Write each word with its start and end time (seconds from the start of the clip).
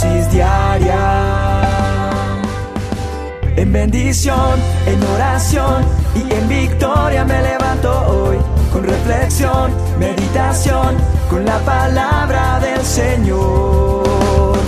dosis 0.00 0.32
diaria. 0.32 1.60
En 3.56 3.72
bendición, 3.72 4.58
en 4.86 5.02
oración 5.14 5.84
y 6.14 6.32
en 6.32 6.48
victoria 6.48 7.24
me 7.24 7.42
levanto 7.42 7.90
hoy. 8.06 8.38
Con 8.72 8.84
reflexión, 8.84 9.72
meditación, 9.98 10.96
con 11.28 11.44
la 11.44 11.58
palabra 11.60 12.60
del 12.60 12.80
Señor. 12.82 14.58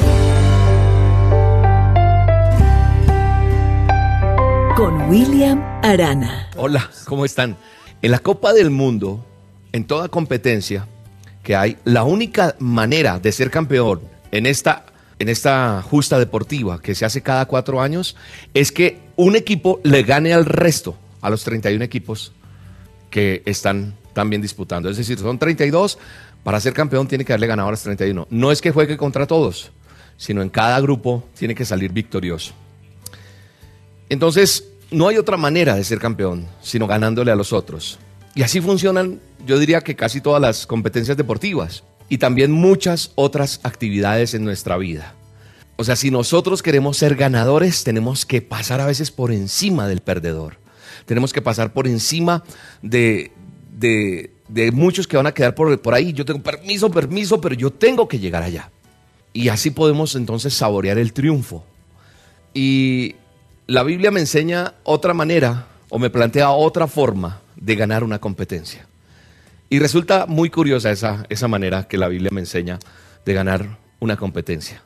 Con 4.77 5.09
William 5.09 5.63
Arana. 5.83 6.51
Hola, 6.57 6.91
¿cómo 7.07 7.25
están? 7.25 7.57
En 8.03 8.11
la 8.11 8.19
Copa 8.19 8.53
del 8.53 8.71
Mundo, 8.71 9.25
en 9.73 9.85
toda 9.85 10.09
competencia 10.09 10.87
que 11.43 11.57
hay, 11.57 11.79
la 11.85 12.05
única 12.05 12.57
manera 12.59 13.19
de 13.19 13.33
ser 13.33 13.51
campeón 13.51 14.01
en 14.33 14.47
esta, 14.47 14.85
en 15.23 15.29
esta 15.29 15.83
justa 15.83 16.19
deportiva 16.19 16.83
que 16.83 16.97
se 16.97 17.05
hace 17.05 17.23
cada 17.23 17.47
cuatro 17.47 17.81
años 17.81 18.17
es 18.55 18.73
que 18.73 18.99
un 19.15 19.37
equipo 19.37 19.81
le 19.85 20.03
gane 20.03 20.33
al 20.33 20.45
resto, 20.45 20.97
a 21.21 21.31
los 21.31 21.45
31 21.45 21.85
equipos 21.85 22.33
que 23.09 23.41
están 23.47 23.95
también 24.15 24.43
disputando. 24.43 24.91
Es 24.91 24.97
decir, 24.97 25.17
son 25.21 25.39
32, 25.39 25.97
para 26.43 26.59
ser 26.59 26.73
campeón 26.73 27.07
tiene 27.07 27.25
que 27.25 27.33
haberle 27.33 27.47
ganado 27.47 27.69
a 27.69 27.71
los 27.71 27.83
31. 27.83 28.27
No 28.31 28.51
es 28.51 28.61
que 28.61 28.73
juegue 28.73 28.97
contra 28.97 29.29
todos, 29.29 29.71
sino 30.17 30.43
en 30.43 30.49
cada 30.49 30.81
grupo 30.81 31.23
tiene 31.39 31.55
que 31.55 31.65
salir 31.65 31.93
victorioso. 31.93 32.53
Entonces, 34.09 34.65
no 34.91 35.07
hay 35.07 35.19
otra 35.19 35.37
manera 35.37 35.77
de 35.77 35.85
ser 35.85 36.01
campeón, 36.01 36.49
sino 36.63 36.89
ganándole 36.89 37.31
a 37.31 37.37
los 37.37 37.53
otros. 37.53 38.01
Y 38.35 38.43
así 38.43 38.61
funcionan, 38.61 39.21
yo 39.47 39.61
diría 39.61 39.83
que 39.83 39.95
casi 39.95 40.21
todas 40.21 40.43
las 40.43 40.67
competencias 40.67 41.17
deportivas 41.17 41.85
y 42.09 42.19
también 42.19 42.53
muchas 42.53 43.13
otras 43.15 43.61
actividades 43.63 44.35
en 44.35 44.45
nuestra 44.45 44.77
vida. 44.77 45.15
O 45.77 45.85
sea, 45.85 45.97
si 45.97 46.11
nosotros 46.11 46.63
queremos 46.63 46.97
ser 46.97 47.17
ganadores, 47.17 47.85
tenemos 47.85 48.27
que 48.27 48.43
pasar 48.43 48.81
a 48.81 48.87
veces 48.87 49.11
por 49.11 49.33
encima 49.33 49.89
del 49.89 50.01
perdedor. 50.01 50.59
Tenemos 51.07 51.33
que 51.33 51.43
pasar 51.43 51.73
por 51.73 51.89
encima 51.89 52.45
de, 52.83 53.33
de, 53.79 54.31
muchos 54.73 55.07
que 55.07 55.17
van 55.17 55.27
a 55.27 55.33
quedar 55.33 55.55
por, 55.55 55.81
por 55.81 55.95
ahí. 55.95 56.13
Yo 56.13 56.25
tengo 56.25 56.43
permiso, 56.43 56.91
permiso, 56.91 57.41
pero 57.41 57.55
yo 57.55 57.71
tengo 57.73 58.07
que 58.07 58.19
llegar 58.19 58.43
allá. 58.43 58.71
Y 59.33 59.49
así 59.49 59.71
podemos 59.71 60.15
entonces 60.15 60.55
saborear 60.55 60.99
el 60.99 61.13
triunfo. 61.13 61.65
Y 62.55 63.17
la 63.67 63.83
Biblia 63.83 64.11
me 64.11 64.21
enseña 64.21 64.75
otra 64.85 65.15
manera 65.15 65.67
o 65.89 65.99
me 65.99 66.11
plantea 66.11 66.51
otra 66.51 66.87
forma 66.87 67.41
de 67.57 67.75
ganar 67.75 68.05
una 68.05 68.19
competencia. 68.19 68.87
Y 69.73 69.79
resulta 69.79 70.27
muy 70.27 70.51
curiosa 70.51 70.91
esa, 70.91 71.25
esa 71.31 71.49
manera 71.49 71.89
que 71.89 71.97
la 71.97 72.09
Biblia 72.09 72.29
me 72.31 72.43
enseña 72.43 72.79
de 73.25 73.33
ganar 73.33 73.79
una 74.01 74.19
competencia. 74.19 74.83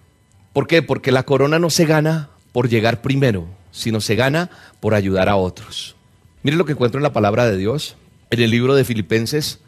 ¿Por 0.52 0.68
qué? 0.68 0.80
Porque 0.80 1.10
la 1.10 1.24
corona 1.24 1.58
no 1.58 1.70
se 1.70 1.86
gana 1.86 2.30
por 2.52 2.68
llegar 2.68 3.02
primero, 3.02 3.48
sino 3.72 4.00
se 4.00 4.14
gana 4.14 4.48
por 4.78 4.94
ayudar 4.94 5.28
a 5.28 5.34
otros. 5.34 5.96
Mire 6.44 6.56
lo 6.56 6.64
que 6.64 6.74
encuentro 6.74 7.00
en 7.00 7.02
la 7.02 7.12
palabra 7.12 7.50
de 7.50 7.56
Dios, 7.56 7.96
en 8.30 8.40
el 8.40 8.52
libro 8.52 8.76
de 8.76 8.84
Filipenses, 8.84 9.58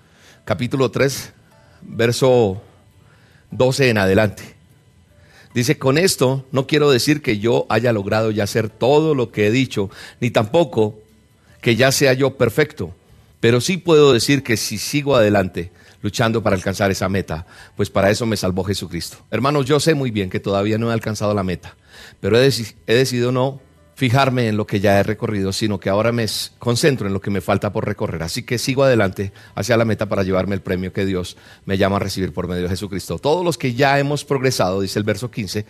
capítulo 0.44 0.92
3, 0.92 1.32
verso 1.82 2.62
12 3.50 3.90
en 3.90 3.98
adelante. 3.98 4.54
Dice, 5.52 5.80
con 5.80 5.98
esto 5.98 6.46
no 6.52 6.68
quiero 6.68 6.92
decir 6.92 7.22
que 7.22 7.40
yo 7.40 7.66
haya 7.70 7.92
logrado 7.92 8.30
ya 8.30 8.44
hacer 8.44 8.68
todo 8.68 9.16
lo 9.16 9.32
que 9.32 9.48
he 9.48 9.50
dicho, 9.50 9.90
ni 10.20 10.30
tampoco 10.30 11.00
que 11.60 11.74
ya 11.74 11.90
sea 11.90 12.12
yo 12.12 12.36
perfecto, 12.36 12.94
pero 13.40 13.60
sí 13.60 13.76
puedo 13.76 14.12
decir 14.12 14.42
que 14.42 14.56
si 14.56 14.78
sigo 14.78 15.16
adelante, 15.16 15.70
luchando 16.02 16.42
para 16.42 16.56
alcanzar 16.56 16.90
esa 16.90 17.08
meta, 17.08 17.46
pues 17.76 17.90
para 17.90 18.10
eso 18.10 18.26
me 18.26 18.36
salvó 18.36 18.64
Jesucristo. 18.64 19.18
Hermanos, 19.30 19.66
yo 19.66 19.80
sé 19.80 19.94
muy 19.94 20.10
bien 20.10 20.30
que 20.30 20.40
todavía 20.40 20.78
no 20.78 20.90
he 20.90 20.92
alcanzado 20.92 21.34
la 21.34 21.42
meta, 21.42 21.76
pero 22.20 22.38
he, 22.38 22.50
decidido 22.86 23.32
no 23.32 23.60
fijarme 23.94 24.48
en 24.48 24.56
lo 24.56 24.66
que 24.66 24.78
ya 24.78 24.98
he 25.00 25.02
recorrido, 25.02 25.52
sino 25.52 25.80
que 25.80 25.90
ahora 25.90 26.12
me 26.12 26.26
concentro 26.58 27.08
en 27.08 27.12
lo 27.12 27.20
que 27.20 27.30
me 27.30 27.40
falta 27.40 27.72
por 27.72 27.84
recorrer. 27.84 28.22
Así 28.22 28.44
que 28.44 28.58
sigo 28.58 28.84
adelante 28.84 29.32
hacia 29.56 29.76
la 29.76 29.84
meta 29.84 30.08
para 30.08 30.22
llevarme 30.22 30.54
el 30.54 30.62
premio 30.62 30.92
que 30.92 31.04
Dios 31.04 31.36
me 31.64 31.78
llama 31.78 31.96
a 31.96 32.00
recibir 32.00 32.32
por 32.32 32.46
medio 32.46 32.62
de 32.62 32.68
Jesucristo. 32.68 33.18
Todos 33.18 33.44
los 33.44 33.58
que 33.58 33.74
ya 33.74 33.98
hemos 33.98 34.24
progresado, 34.24 34.80
dice 34.80 35.00
el 35.00 35.04
verso 35.04 35.32
15, 35.32 35.66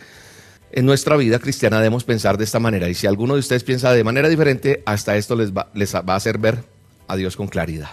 en 0.70 0.84
nuestra 0.84 1.16
vida 1.16 1.38
cristiana 1.38 1.78
debemos 1.78 2.04
pensar 2.04 2.36
de 2.36 2.44
esta 2.44 2.58
manera. 2.58 2.90
Y 2.90 2.94
si 2.94 3.06
alguno 3.06 3.32
de 3.32 3.40
ustedes 3.40 3.64
piensa 3.64 3.92
de 3.92 4.04
manera 4.04 4.28
diferente, 4.28 4.82
hasta 4.84 5.16
esto 5.16 5.34
les 5.34 5.54
va, 5.54 5.70
les 5.72 5.94
va 5.94 6.12
a 6.12 6.16
hacer 6.16 6.36
ver 6.36 6.77
a 7.08 7.16
Dios 7.16 7.36
con 7.36 7.48
claridad. 7.48 7.90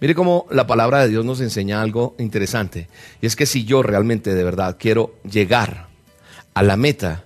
Mire 0.00 0.14
cómo 0.14 0.46
la 0.50 0.66
palabra 0.66 1.00
de 1.00 1.08
Dios 1.08 1.24
nos 1.24 1.40
enseña 1.40 1.82
algo 1.82 2.14
interesante. 2.18 2.88
Y 3.20 3.26
es 3.26 3.34
que 3.34 3.46
si 3.46 3.64
yo 3.64 3.82
realmente 3.82 4.34
de 4.34 4.44
verdad 4.44 4.76
quiero 4.78 5.14
llegar 5.28 5.88
a 6.54 6.62
la 6.62 6.76
meta, 6.76 7.24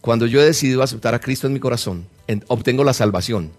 cuando 0.00 0.26
yo 0.26 0.40
he 0.40 0.44
decidido 0.44 0.82
aceptar 0.82 1.14
a 1.14 1.20
Cristo 1.20 1.46
en 1.46 1.52
mi 1.52 1.60
corazón, 1.60 2.06
obtengo 2.48 2.84
la 2.84 2.94
salvación, 2.94 3.52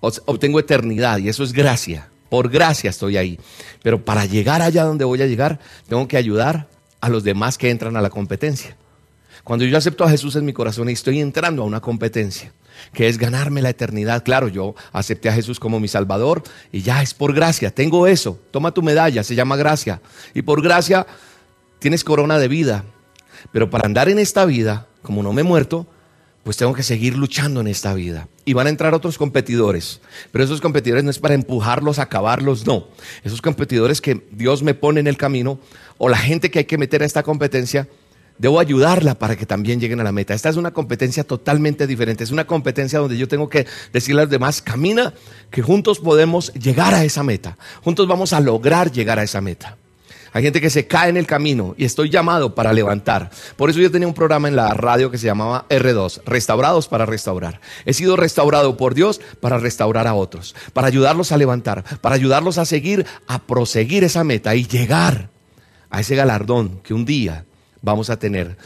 obtengo 0.00 0.58
eternidad 0.58 1.18
y 1.18 1.28
eso 1.28 1.44
es 1.44 1.52
gracia. 1.52 2.08
Por 2.28 2.50
gracia 2.50 2.90
estoy 2.90 3.16
ahí. 3.16 3.38
Pero 3.82 4.04
para 4.04 4.26
llegar 4.26 4.60
allá 4.60 4.84
donde 4.84 5.04
voy 5.04 5.22
a 5.22 5.26
llegar, 5.26 5.60
tengo 5.88 6.06
que 6.08 6.16
ayudar 6.16 6.68
a 7.00 7.08
los 7.08 7.24
demás 7.24 7.58
que 7.58 7.70
entran 7.70 7.96
a 7.96 8.02
la 8.02 8.10
competencia. 8.10 8.76
Cuando 9.44 9.64
yo 9.64 9.76
acepto 9.76 10.04
a 10.04 10.10
Jesús 10.10 10.36
en 10.36 10.44
mi 10.44 10.52
corazón 10.52 10.88
estoy 10.88 11.20
entrando 11.20 11.62
a 11.62 11.66
una 11.66 11.80
competencia, 11.80 12.52
que 12.92 13.08
es 13.08 13.18
ganarme 13.18 13.62
la 13.62 13.70
eternidad. 13.70 14.22
Claro, 14.24 14.48
yo 14.48 14.74
acepté 14.92 15.28
a 15.28 15.32
Jesús 15.32 15.58
como 15.60 15.80
mi 15.80 15.88
Salvador 15.88 16.42
y 16.72 16.82
ya 16.82 17.02
es 17.02 17.14
por 17.14 17.32
gracia, 17.34 17.70
tengo 17.70 18.06
eso. 18.06 18.38
Toma 18.50 18.72
tu 18.72 18.82
medalla, 18.82 19.22
se 19.22 19.34
llama 19.34 19.56
gracia. 19.56 20.00
Y 20.34 20.42
por 20.42 20.62
gracia 20.62 21.06
tienes 21.78 22.04
corona 22.04 22.38
de 22.38 22.48
vida. 22.48 22.84
Pero 23.52 23.70
para 23.70 23.86
andar 23.86 24.08
en 24.08 24.18
esta 24.18 24.44
vida, 24.44 24.86
como 25.02 25.22
no 25.22 25.32
me 25.32 25.42
he 25.42 25.44
muerto, 25.44 25.86
pues 26.42 26.56
tengo 26.56 26.72
que 26.72 26.82
seguir 26.82 27.16
luchando 27.16 27.60
en 27.60 27.66
esta 27.66 27.94
vida. 27.94 28.28
Y 28.44 28.54
van 28.54 28.66
a 28.66 28.70
entrar 28.70 28.94
otros 28.94 29.18
competidores. 29.18 30.00
Pero 30.32 30.44
esos 30.44 30.60
competidores 30.60 31.04
no 31.04 31.10
es 31.10 31.18
para 31.18 31.34
empujarlos, 31.34 31.98
acabarlos, 31.98 32.66
no. 32.66 32.88
Esos 33.22 33.42
competidores 33.42 34.00
que 34.00 34.26
Dios 34.32 34.62
me 34.62 34.74
pone 34.74 35.00
en 35.00 35.06
el 35.06 35.16
camino 35.16 35.60
o 35.98 36.08
la 36.08 36.16
gente 36.16 36.50
que 36.50 36.60
hay 36.60 36.64
que 36.64 36.78
meter 36.78 37.02
a 37.02 37.06
esta 37.06 37.22
competencia 37.22 37.86
debo 38.38 38.60
ayudarla 38.60 39.16
para 39.16 39.36
que 39.36 39.46
también 39.46 39.80
lleguen 39.80 40.00
a 40.00 40.04
la 40.04 40.12
meta. 40.12 40.34
Esta 40.34 40.48
es 40.48 40.56
una 40.56 40.72
competencia 40.72 41.24
totalmente 41.24 41.86
diferente. 41.86 42.24
Es 42.24 42.30
una 42.30 42.46
competencia 42.46 42.98
donde 42.98 43.18
yo 43.18 43.28
tengo 43.28 43.48
que 43.48 43.66
decirle 43.92 44.22
a 44.22 44.24
los 44.24 44.30
demás, 44.30 44.62
camina, 44.62 45.12
que 45.50 45.62
juntos 45.62 45.98
podemos 45.98 46.52
llegar 46.54 46.94
a 46.94 47.04
esa 47.04 47.22
meta. 47.22 47.58
Juntos 47.82 48.06
vamos 48.08 48.32
a 48.32 48.40
lograr 48.40 48.90
llegar 48.90 49.18
a 49.18 49.24
esa 49.24 49.40
meta. 49.40 49.76
Hay 50.32 50.42
gente 50.42 50.60
que 50.60 50.70
se 50.70 50.86
cae 50.86 51.08
en 51.08 51.16
el 51.16 51.26
camino 51.26 51.74
y 51.78 51.84
estoy 51.84 52.10
llamado 52.10 52.54
para 52.54 52.72
levantar. 52.72 53.30
Por 53.56 53.70
eso 53.70 53.80
yo 53.80 53.90
tenía 53.90 54.06
un 54.06 54.14
programa 54.14 54.48
en 54.48 54.56
la 54.56 54.74
radio 54.74 55.10
que 55.10 55.18
se 55.18 55.26
llamaba 55.26 55.66
R2, 55.68 56.22
Restaurados 56.26 56.86
para 56.86 57.06
Restaurar. 57.06 57.60
He 57.86 57.94
sido 57.94 58.16
restaurado 58.16 58.76
por 58.76 58.94
Dios 58.94 59.20
para 59.40 59.58
restaurar 59.58 60.06
a 60.06 60.14
otros, 60.14 60.54
para 60.72 60.86
ayudarlos 60.86 61.32
a 61.32 61.38
levantar, 61.38 61.82
para 62.00 62.14
ayudarlos 62.14 62.58
a 62.58 62.66
seguir, 62.66 63.06
a 63.26 63.38
proseguir 63.40 64.04
esa 64.04 64.22
meta 64.22 64.54
y 64.54 64.66
llegar 64.66 65.30
a 65.90 66.00
ese 66.00 66.14
galardón 66.14 66.80
que 66.82 66.92
un 66.92 67.06
día 67.06 67.46
vamos 67.82 68.10
a 68.10 68.18
tener 68.18 68.56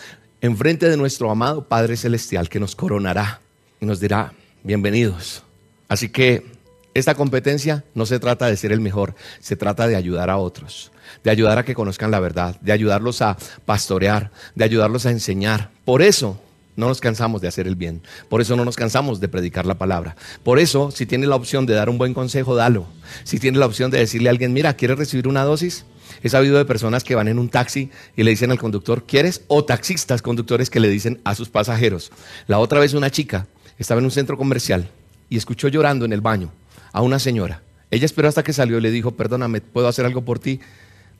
enfrente 0.40 0.88
de 0.88 0.96
nuestro 0.96 1.30
amado 1.30 1.68
Padre 1.68 1.96
Celestial 1.96 2.48
que 2.48 2.60
nos 2.60 2.74
coronará 2.74 3.40
y 3.80 3.86
nos 3.86 4.00
dirá, 4.00 4.32
bienvenidos. 4.62 5.42
Así 5.88 6.08
que 6.08 6.46
esta 6.94 7.14
competencia 7.14 7.84
no 7.94 8.06
se 8.06 8.18
trata 8.18 8.46
de 8.46 8.56
ser 8.56 8.72
el 8.72 8.80
mejor, 8.80 9.14
se 9.40 9.56
trata 9.56 9.86
de 9.86 9.96
ayudar 9.96 10.30
a 10.30 10.36
otros, 10.36 10.92
de 11.24 11.30
ayudar 11.30 11.58
a 11.58 11.64
que 11.64 11.74
conozcan 11.74 12.10
la 12.10 12.20
verdad, 12.20 12.60
de 12.60 12.72
ayudarlos 12.72 13.22
a 13.22 13.36
pastorear, 13.64 14.30
de 14.54 14.64
ayudarlos 14.64 15.06
a 15.06 15.10
enseñar. 15.10 15.70
Por 15.84 16.02
eso 16.02 16.40
no 16.76 16.88
nos 16.88 17.00
cansamos 17.00 17.40
de 17.40 17.48
hacer 17.48 17.66
el 17.66 17.76
bien, 17.76 18.02
por 18.28 18.40
eso 18.40 18.56
no 18.56 18.64
nos 18.64 18.76
cansamos 18.76 19.20
de 19.20 19.28
predicar 19.28 19.66
la 19.66 19.78
palabra. 19.78 20.16
Por 20.42 20.58
eso, 20.58 20.90
si 20.90 21.06
tiene 21.06 21.26
la 21.26 21.36
opción 21.36 21.66
de 21.66 21.74
dar 21.74 21.88
un 21.88 21.98
buen 21.98 22.14
consejo, 22.14 22.54
dalo. 22.54 22.86
Si 23.24 23.38
tiene 23.38 23.58
la 23.58 23.66
opción 23.66 23.90
de 23.90 23.98
decirle 23.98 24.28
a 24.28 24.32
alguien, 24.32 24.52
mira, 24.52 24.74
¿quieres 24.74 24.98
recibir 24.98 25.28
una 25.28 25.44
dosis? 25.44 25.84
He 26.22 26.28
sabido 26.28 26.56
de 26.58 26.64
personas 26.64 27.04
que 27.04 27.14
van 27.14 27.28
en 27.28 27.38
un 27.38 27.48
taxi 27.48 27.90
y 28.16 28.22
le 28.22 28.30
dicen 28.30 28.50
al 28.50 28.58
conductor, 28.58 29.04
¿quieres? 29.04 29.42
O 29.48 29.64
taxistas, 29.64 30.22
conductores 30.22 30.70
que 30.70 30.80
le 30.80 30.88
dicen 30.88 31.20
a 31.24 31.34
sus 31.34 31.48
pasajeros. 31.48 32.12
La 32.46 32.58
otra 32.58 32.80
vez 32.80 32.94
una 32.94 33.10
chica 33.10 33.46
estaba 33.78 33.98
en 33.98 34.04
un 34.04 34.10
centro 34.10 34.36
comercial 34.36 34.88
y 35.28 35.36
escuchó 35.36 35.68
llorando 35.68 36.04
en 36.04 36.12
el 36.12 36.20
baño 36.20 36.52
a 36.92 37.02
una 37.02 37.18
señora. 37.18 37.62
Ella 37.90 38.06
esperó 38.06 38.28
hasta 38.28 38.42
que 38.42 38.52
salió 38.52 38.78
y 38.78 38.80
le 38.80 38.90
dijo, 38.90 39.12
perdóname, 39.12 39.60
¿puedo 39.60 39.88
hacer 39.88 40.06
algo 40.06 40.22
por 40.22 40.38
ti? 40.38 40.60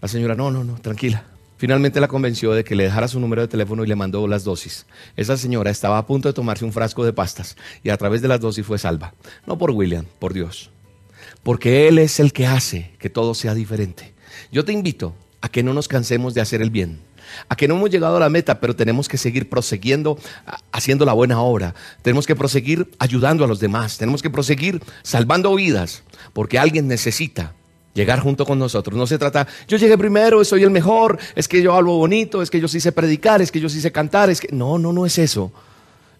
La 0.01 0.09
señora, 0.09 0.35
no, 0.35 0.51
no, 0.51 0.65
no, 0.65 0.81
tranquila. 0.81 1.25
Finalmente 1.63 2.01
la 2.01 2.09
convenció 2.09 2.53
de 2.53 2.65
que 2.65 2.75
le 2.75 2.85
dejara 2.85 3.07
su 3.07 3.21
número 3.21 3.43
de 3.43 3.47
teléfono 3.47 3.85
y 3.85 3.87
le 3.87 3.95
mandó 3.95 4.27
las 4.27 4.43
dosis. 4.43 4.87
Esa 5.17 5.37
señora 5.37 5.71
estaba 5.71 5.97
a 5.99 6.07
punto 6.07 6.29
de 6.29 6.33
tomarse 6.33 6.65
un 6.65 6.73
frasco 6.73 7.05
de 7.05 7.13
pastas 7.13 7.57
y 7.85 7.91
a 7.91 7.97
través 7.97 8.21
de 8.21 8.27
las 8.27 8.41
dosis 8.41 8.67
fue 8.67 8.79
salva. 8.79 9.15
No 9.47 9.59
por 9.59 9.71
William, 9.71 10.05
por 10.19 10.33
Dios. 10.33 10.71
Porque 11.43 11.87
Él 11.87 11.99
es 11.99 12.19
el 12.19 12.33
que 12.33 12.47
hace 12.47 12.91
que 12.99 13.11
todo 13.11 13.35
sea 13.35 13.55
diferente. 13.55 14.13
Yo 14.51 14.65
te 14.65 14.73
invito 14.73 15.15
a 15.41 15.49
que 15.49 15.63
no 15.63 15.75
nos 15.75 15.89
cansemos 15.89 16.35
de 16.35 16.41
hacer 16.41 16.63
el 16.63 16.71
bien, 16.71 17.01
a 17.49 17.57
que 17.57 17.69
no 17.69 17.77
hemos 17.77 17.91
llegado 17.91 18.17
a 18.17 18.21
la 18.21 18.29
meta, 18.29 18.61
pero 18.61 18.77
tenemos 18.77 19.09
que 19.09 19.19
seguir 19.19 19.49
proseguiendo, 19.49 20.19
haciendo 20.71 21.05
la 21.05 21.13
buena 21.13 21.41
obra. 21.41 21.75
Tenemos 22.03 22.27
que 22.27 22.37
proseguir 22.37 22.91
ayudando 22.99 23.45
a 23.45 23.49
los 23.49 23.61
demás. 23.61 23.99
Tenemos 23.99 24.23
que 24.23 24.31
proseguir 24.31 24.83
salvando 25.03 25.55
vidas, 25.55 26.03
porque 26.33 26.59
alguien 26.59 26.89
necesita 26.89 27.55
llegar 27.95 28.21
junto 28.21 28.47
con 28.47 28.59
nosotros. 28.59 28.97
No 28.97 29.07
se 29.07 29.19
trata, 29.19 29.47
yo 29.69 29.77
llegué 29.77 29.99
primero, 29.99 30.45
soy 30.45 30.63
el 30.63 30.71
mejor, 30.71 31.19
es 31.35 31.49
que 31.49 31.63
yo 31.63 31.75
hablo 31.75 31.93
bonito, 31.93 32.43
es 32.43 32.51
que 32.51 32.61
yo 32.61 32.69
sí 32.69 32.81
sé 32.81 32.93
predicar, 32.93 33.43
es 33.43 33.53
que 33.53 33.61
yo 33.61 33.69
sí 33.69 33.81
sé 33.81 33.93
cantar, 33.93 34.31
es 34.31 34.41
que 34.41 34.49
no, 34.55 34.79
no, 34.79 34.93
no 34.93 35.07
es 35.07 35.19
eso. 35.19 35.53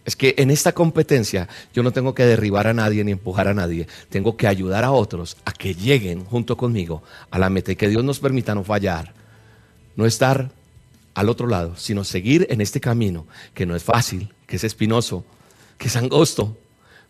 Es 0.05 0.17
que 0.17 0.35
en 0.39 0.51
esta 0.51 0.73
competencia 0.73 1.49
yo 1.73 1.83
no 1.83 1.93
tengo 1.93 2.15
que 2.15 2.27
derribar 2.27 2.67
a 2.67 2.75
nadie 2.75 3.05
ni 3.05 3.13
empujar 3.13 3.47
a 3.47 3.55
nadie, 3.55 3.87
tengo 4.09 4.37
que 4.37 4.49
ayudar 4.49 4.85
a 4.85 4.91
otros 4.91 5.37
a 5.45 5.53
que 5.53 5.75
lleguen 5.75 6.25
junto 6.25 6.57
conmigo 6.57 7.03
a 7.31 7.39
la 7.39 7.51
meta 7.51 7.73
y 7.73 7.77
que 7.77 7.89
Dios 7.89 8.03
nos 8.03 8.19
permita 8.19 8.55
no 8.55 8.65
fallar, 8.65 9.15
no 9.95 10.05
estar 10.05 10.51
al 11.15 11.29
otro 11.29 11.47
lado, 11.47 11.77
sino 11.77 12.05
seguir 12.05 12.47
en 12.51 12.61
este 12.61 12.81
camino 12.81 13.27
que 13.55 13.67
no 13.67 13.77
es 13.77 13.85
fácil, 13.85 14.33
que 14.47 14.57
es 14.57 14.65
espinoso, 14.65 15.25
que 15.79 15.89
es 15.89 15.97
angosto, 15.97 16.57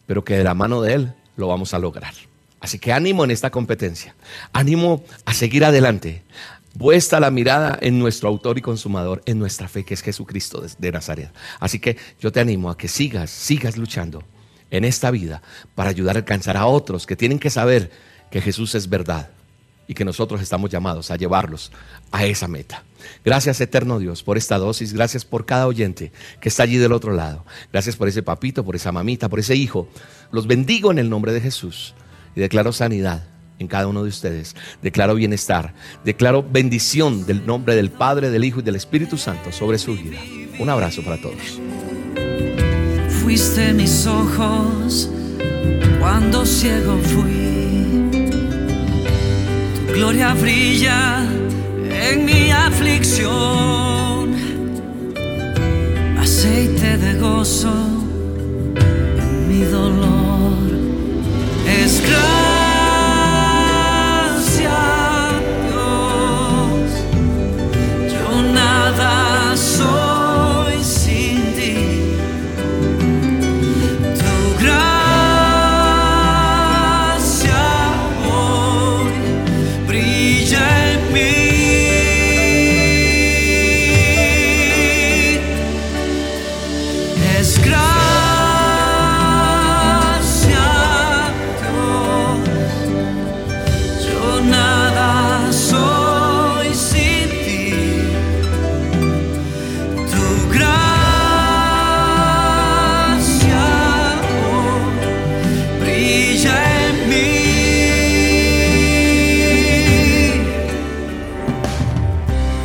pero 0.06 0.24
que 0.24 0.36
de 0.36 0.44
la 0.44 0.54
mano 0.54 0.82
de 0.82 0.94
Él 0.94 1.14
lo 1.36 1.48
vamos 1.48 1.72
a 1.72 1.78
lograr. 1.78 2.12
Así 2.60 2.78
que 2.78 2.92
ánimo 2.92 3.24
en 3.24 3.30
esta 3.30 3.50
competencia, 3.50 4.14
ánimo 4.52 5.02
a 5.24 5.34
seguir 5.34 5.64
adelante. 5.64 6.22
Puesta 6.78 7.20
la 7.20 7.30
mirada 7.30 7.78
en 7.82 7.98
nuestro 7.98 8.28
autor 8.28 8.58
y 8.58 8.62
consumador, 8.62 9.22
en 9.26 9.38
nuestra 9.38 9.68
fe, 9.68 9.84
que 9.84 9.94
es 9.94 10.02
Jesucristo 10.02 10.64
de 10.78 10.92
Nazaret. 10.92 11.30
Así 11.60 11.78
que 11.78 11.96
yo 12.18 12.32
te 12.32 12.40
animo 12.40 12.70
a 12.70 12.78
que 12.78 12.88
sigas, 12.88 13.30
sigas 13.30 13.76
luchando 13.76 14.24
en 14.70 14.84
esta 14.84 15.10
vida 15.10 15.42
para 15.74 15.90
ayudar 15.90 16.16
a 16.16 16.20
alcanzar 16.20 16.56
a 16.56 16.66
otros 16.66 17.06
que 17.06 17.14
tienen 17.14 17.38
que 17.38 17.50
saber 17.50 17.90
que 18.30 18.40
Jesús 18.40 18.74
es 18.74 18.88
verdad 18.88 19.30
y 19.86 19.94
que 19.94 20.04
nosotros 20.04 20.40
estamos 20.40 20.70
llamados 20.70 21.10
a 21.10 21.16
llevarlos 21.16 21.70
a 22.10 22.24
esa 22.24 22.48
meta. 22.48 22.82
Gracias 23.22 23.60
eterno 23.60 23.98
Dios 23.98 24.22
por 24.22 24.38
esta 24.38 24.56
dosis, 24.56 24.94
gracias 24.94 25.26
por 25.26 25.44
cada 25.44 25.66
oyente 25.66 26.12
que 26.40 26.48
está 26.48 26.62
allí 26.62 26.78
del 26.78 26.92
otro 26.92 27.12
lado. 27.12 27.44
Gracias 27.70 27.96
por 27.96 28.08
ese 28.08 28.22
papito, 28.22 28.64
por 28.64 28.76
esa 28.76 28.92
mamita, 28.92 29.28
por 29.28 29.40
ese 29.40 29.54
hijo. 29.54 29.88
Los 30.30 30.46
bendigo 30.46 30.90
en 30.90 30.98
el 30.98 31.10
nombre 31.10 31.32
de 31.32 31.42
Jesús 31.42 31.94
y 32.34 32.40
declaro 32.40 32.72
sanidad 32.72 33.31
en 33.62 33.68
cada 33.68 33.86
uno 33.86 34.02
de 34.02 34.10
ustedes. 34.10 34.54
Declaro 34.82 35.14
bienestar, 35.14 35.72
declaro 36.04 36.42
bendición 36.42 37.24
del 37.24 37.46
nombre 37.46 37.74
del 37.74 37.90
Padre, 37.90 38.30
del 38.30 38.44
Hijo 38.44 38.60
y 38.60 38.62
del 38.62 38.76
Espíritu 38.76 39.16
Santo 39.16 39.50
sobre 39.52 39.78
su 39.78 39.94
vida. 39.94 40.18
Un 40.58 40.68
abrazo 40.68 41.02
para 41.02 41.16
todos. 41.16 41.60
Fuiste 43.22 43.72
mis 43.72 44.06
ojos 44.06 45.08
cuando 45.98 46.44
ciego 46.44 46.98
fui. 46.98 48.10
Tu 49.74 49.92
gloria 49.94 50.34
brilla 50.34 51.24
en 51.90 52.24
mi 52.24 52.50
aflicción. 52.50 54.34
Aceite 56.18 56.98
de 56.98 57.14
gozo 57.18 58.01